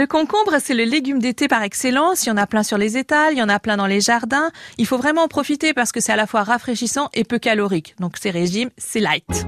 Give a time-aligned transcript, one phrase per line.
[0.00, 2.24] Le concombre, c'est le légume d'été par excellence.
[2.24, 4.00] Il y en a plein sur les étals, il y en a plein dans les
[4.00, 4.50] jardins.
[4.78, 7.96] Il faut vraiment en profiter parce que c'est à la fois rafraîchissant et peu calorique.
[8.00, 9.44] Donc c'est régime, c'est light.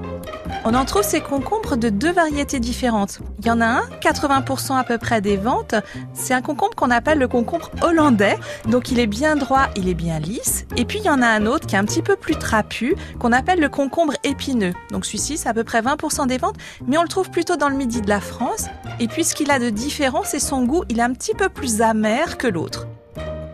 [0.66, 3.20] On en trouve ces concombres de deux variétés différentes.
[3.38, 5.74] Il y en a un, 80% à peu près des ventes.
[6.12, 8.36] C'est un concombre qu'on appelle le concombre hollandais.
[8.68, 10.66] Donc il est bien droit, il est bien lisse.
[10.76, 12.94] Et puis il y en a un autre qui est un petit peu plus trapu,
[13.18, 14.74] qu'on appelle le concombre épineux.
[14.90, 16.56] Donc celui-ci, c'est à peu près 20% des ventes,
[16.86, 18.66] mais on le trouve plutôt dans le midi de la France.
[19.00, 20.84] Et puis ce qu'il a de différent, c'est son goût.
[20.88, 22.86] Il est un petit peu plus amer que l'autre.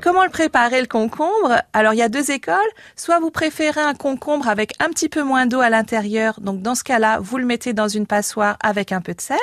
[0.03, 1.61] Comment le préparer le concombre?
[1.73, 2.57] Alors il y a deux écoles.
[2.97, 6.41] Soit vous préférez un concombre avec un petit peu moins d'eau à l'intérieur.
[6.41, 9.39] Donc dans ce cas-là, vous le mettez dans une passoire avec un peu de sel.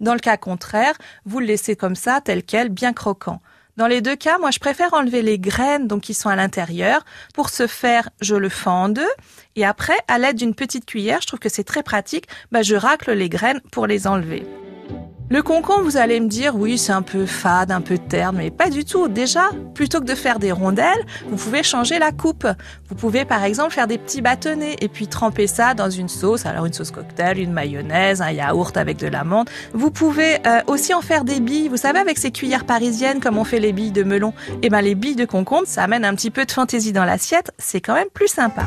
[0.00, 0.94] Dans le cas contraire,
[1.26, 3.40] vous le laissez comme ça, tel quel, bien croquant.
[3.76, 7.04] Dans les deux cas, moi je préfère enlever les graines donc qui sont à l'intérieur.
[7.34, 9.08] Pour ce faire, je le fends en deux
[9.56, 12.74] et après, à l'aide d'une petite cuillère, je trouve que c'est très pratique, bah, je
[12.74, 14.44] racle les graines pour les enlever.
[15.32, 18.50] Le concombre, vous allez me dire, oui, c'est un peu fade, un peu terne, mais
[18.50, 19.06] pas du tout.
[19.06, 22.48] Déjà, plutôt que de faire des rondelles, vous pouvez changer la coupe.
[22.88, 26.46] Vous pouvez, par exemple, faire des petits bâtonnets et puis tremper ça dans une sauce.
[26.46, 29.48] Alors, une sauce cocktail, une mayonnaise, un yaourt avec de l'amande.
[29.72, 31.68] Vous pouvez euh, aussi en faire des billes.
[31.68, 34.80] Vous savez, avec ces cuillères parisiennes, comme on fait les billes de melon, eh ben,
[34.80, 37.52] les billes de concombre, ça amène un petit peu de fantaisie dans l'assiette.
[37.56, 38.64] C'est quand même plus sympa.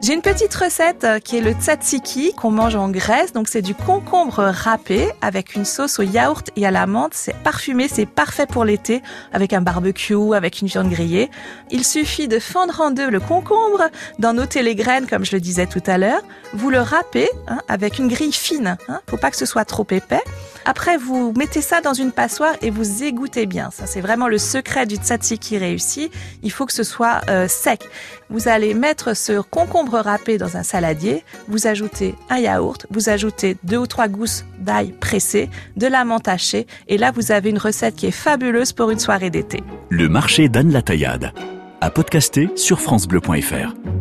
[0.00, 3.32] J'ai une petite recette euh, qui est le tzatziki qu'on mange en Grèce.
[3.32, 7.14] Donc c'est du concombre râpé avec une sauce au yaourt et à la menthe.
[7.14, 11.30] C'est parfumé, c'est parfait pour l'été avec un barbecue, avec une viande grillée.
[11.72, 15.40] Il suffit de fendre en deux le concombre, d'en ôter les graines comme je le
[15.40, 16.22] disais tout à l'heure.
[16.54, 18.78] Vous le râpez hein, avec une grille fine.
[18.88, 20.22] Hein, faut pas que ce soit trop épais.
[20.68, 23.70] Après, vous mettez ça dans une passoire et vous égouttez bien.
[23.70, 26.10] Ça, c'est vraiment le secret du tzatziki réussi.
[26.42, 27.88] Il faut que ce soit euh, sec.
[28.28, 31.24] Vous allez mettre ce concombre râpé dans un saladier.
[31.48, 32.84] Vous ajoutez un yaourt.
[32.90, 36.66] Vous ajoutez deux ou trois gousses d'ail pressé, de la menthe hachée.
[36.86, 39.62] Et là, vous avez une recette qui est fabuleuse pour une soirée d'été.
[39.88, 41.32] Le marché d'Anne Taillade.
[41.80, 43.97] À podcaster sur FranceBleu.fr.